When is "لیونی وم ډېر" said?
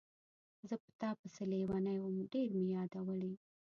1.51-2.49